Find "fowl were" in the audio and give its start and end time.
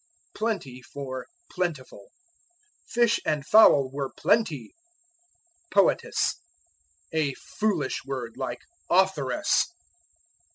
3.45-4.09